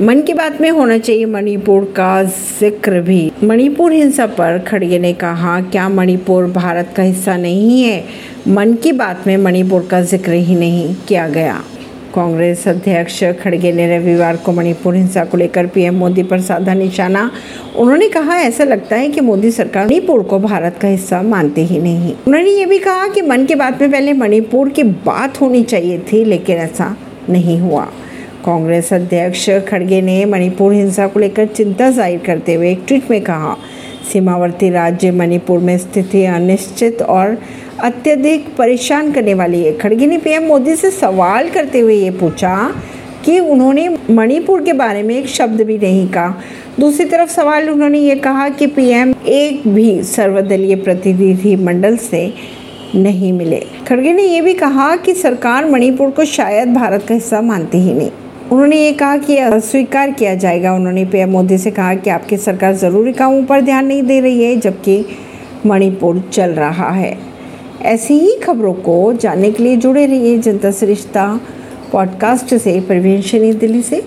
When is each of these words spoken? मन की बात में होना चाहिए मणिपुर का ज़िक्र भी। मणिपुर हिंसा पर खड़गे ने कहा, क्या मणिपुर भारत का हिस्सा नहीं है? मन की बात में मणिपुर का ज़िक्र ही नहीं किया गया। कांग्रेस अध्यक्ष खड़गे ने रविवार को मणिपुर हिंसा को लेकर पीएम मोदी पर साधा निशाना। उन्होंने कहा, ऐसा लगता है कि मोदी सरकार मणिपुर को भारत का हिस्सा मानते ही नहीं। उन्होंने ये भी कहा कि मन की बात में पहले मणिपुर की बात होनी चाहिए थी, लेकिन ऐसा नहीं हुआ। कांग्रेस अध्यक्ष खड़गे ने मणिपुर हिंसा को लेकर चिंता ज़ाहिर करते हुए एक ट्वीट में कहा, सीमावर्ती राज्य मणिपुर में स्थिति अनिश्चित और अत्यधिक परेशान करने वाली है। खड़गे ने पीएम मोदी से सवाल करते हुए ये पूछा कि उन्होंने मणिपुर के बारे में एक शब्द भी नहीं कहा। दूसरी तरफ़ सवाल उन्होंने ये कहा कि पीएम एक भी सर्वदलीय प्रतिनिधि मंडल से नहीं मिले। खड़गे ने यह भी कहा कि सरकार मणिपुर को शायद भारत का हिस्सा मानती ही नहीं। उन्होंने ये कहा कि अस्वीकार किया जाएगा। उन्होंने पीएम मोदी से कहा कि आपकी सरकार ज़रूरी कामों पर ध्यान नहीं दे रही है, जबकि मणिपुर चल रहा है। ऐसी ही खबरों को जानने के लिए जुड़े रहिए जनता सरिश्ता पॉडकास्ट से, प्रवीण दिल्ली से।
मन 0.00 0.20
की 0.22 0.32
बात 0.34 0.60
में 0.60 0.70
होना 0.70 0.96
चाहिए 0.98 1.24
मणिपुर 1.24 1.84
का 1.96 2.22
ज़िक्र 2.22 3.00
भी। 3.00 3.32
मणिपुर 3.44 3.92
हिंसा 3.92 4.26
पर 4.26 4.58
खड़गे 4.58 4.98
ने 4.98 5.12
कहा, 5.12 5.60
क्या 5.60 5.88
मणिपुर 5.88 6.46
भारत 6.46 6.92
का 6.96 7.02
हिस्सा 7.02 7.36
नहीं 7.36 7.82
है? 7.82 8.04
मन 8.48 8.74
की 8.74 8.92
बात 8.92 9.26
में 9.26 9.36
मणिपुर 9.36 9.86
का 9.90 10.00
ज़िक्र 10.02 10.32
ही 10.32 10.54
नहीं 10.54 10.94
किया 11.08 11.28
गया। 11.28 11.60
कांग्रेस 12.14 12.66
अध्यक्ष 12.68 13.22
खड़गे 13.40 13.72
ने 13.72 13.86
रविवार 13.96 14.36
को 14.36 14.52
मणिपुर 14.52 14.94
हिंसा 14.94 15.24
को 15.24 15.36
लेकर 15.36 15.66
पीएम 15.66 15.94
मोदी 15.94 16.22
पर 16.22 16.40
साधा 16.40 16.74
निशाना। 16.74 17.30
उन्होंने 17.76 18.08
कहा, 18.08 18.36
ऐसा 18.36 18.64
लगता 18.64 18.96
है 18.96 19.08
कि 19.08 19.20
मोदी 19.20 19.50
सरकार 19.50 19.86
मणिपुर 19.86 20.22
को 20.22 20.38
भारत 20.38 20.78
का 20.82 20.88
हिस्सा 20.88 21.22
मानते 21.22 21.64
ही 21.64 21.78
नहीं। 21.78 22.14
उन्होंने 22.26 22.50
ये 22.50 22.64
भी 22.66 22.78
कहा 22.78 23.08
कि 23.08 23.22
मन 23.22 23.44
की 23.44 23.54
बात 23.54 23.80
में 23.82 23.90
पहले 23.90 24.12
मणिपुर 24.12 24.68
की 24.68 24.82
बात 24.82 25.40
होनी 25.40 25.62
चाहिए 25.62 25.98
थी, 26.12 26.24
लेकिन 26.24 26.56
ऐसा 26.56 26.96
नहीं 27.30 27.60
हुआ। 27.60 27.88
कांग्रेस 28.44 28.92
अध्यक्ष 28.92 29.48
खड़गे 29.68 30.00
ने 30.02 30.24
मणिपुर 30.24 30.72
हिंसा 30.72 31.06
को 31.08 31.20
लेकर 31.20 31.46
चिंता 31.46 31.90
ज़ाहिर 31.90 32.20
करते 32.26 32.54
हुए 32.54 32.70
एक 32.70 32.82
ट्वीट 32.88 33.10
में 33.10 33.20
कहा, 33.22 33.56
सीमावर्ती 34.12 34.68
राज्य 34.70 35.10
मणिपुर 35.10 35.58
में 35.58 35.76
स्थिति 35.78 36.24
अनिश्चित 36.26 37.02
और 37.02 37.36
अत्यधिक 37.82 38.48
परेशान 38.56 39.12
करने 39.12 39.34
वाली 39.34 39.62
है। 39.62 39.76
खड़गे 39.78 40.06
ने 40.06 40.18
पीएम 40.18 40.46
मोदी 40.46 40.74
से 40.76 40.90
सवाल 40.90 41.48
करते 41.50 41.80
हुए 41.80 41.94
ये 41.94 42.10
पूछा 42.12 42.56
कि 43.24 43.38
उन्होंने 43.40 43.88
मणिपुर 44.10 44.64
के 44.64 44.72
बारे 44.72 45.02
में 45.02 45.14
एक 45.16 45.28
शब्द 45.28 45.60
भी 45.62 45.78
नहीं 45.78 46.06
कहा। 46.08 46.34
दूसरी 46.80 47.04
तरफ़ 47.06 47.30
सवाल 47.30 47.70
उन्होंने 47.70 47.98
ये 47.98 48.16
कहा 48.16 48.48
कि 48.48 48.66
पीएम 48.68 49.14
एक 49.28 49.66
भी 49.68 50.02
सर्वदलीय 50.04 50.76
प्रतिनिधि 50.76 51.54
मंडल 51.58 51.96
से 51.98 52.26
नहीं 52.94 53.32
मिले। 53.32 53.62
खड़गे 53.88 54.12
ने 54.12 54.22
यह 54.24 54.42
भी 54.42 54.54
कहा 54.54 54.94
कि 54.96 55.14
सरकार 55.14 55.70
मणिपुर 55.70 56.10
को 56.10 56.24
शायद 56.26 56.74
भारत 56.74 57.06
का 57.08 57.14
हिस्सा 57.14 57.40
मानती 57.42 57.78
ही 57.78 57.92
नहीं। 57.92 58.10
उन्होंने 58.54 58.76
ये 58.76 58.92
कहा 58.92 59.16
कि 59.16 59.36
अस्वीकार 59.36 60.10
किया 60.10 60.34
जाएगा। 60.34 60.74
उन्होंने 60.74 61.04
पीएम 61.04 61.30
मोदी 61.30 61.58
से 61.58 61.70
कहा 61.70 61.94
कि 61.94 62.10
आपकी 62.10 62.36
सरकार 62.36 62.74
ज़रूरी 62.74 63.12
कामों 63.12 63.44
पर 63.44 63.60
ध्यान 63.60 63.86
नहीं 63.86 64.02
दे 64.02 64.20
रही 64.20 64.44
है, 64.44 64.56
जबकि 64.56 65.06
मणिपुर 65.66 66.30
चल 66.32 66.50
रहा 66.50 66.90
है। 66.90 67.18
ऐसी 67.82 68.14
ही 68.14 68.36
खबरों 68.36 68.74
को 68.74 69.12
जानने 69.12 69.50
के 69.50 69.62
लिए 69.62 69.76
जुड़े 69.76 70.06
रहिए 70.06 70.38
जनता 70.38 70.70
सरिश्ता 70.70 71.40
पॉडकास्ट 71.92 72.54
से, 72.54 72.80
प्रवीण 72.80 73.20
दिल्ली 73.58 73.82
से। 73.82 74.02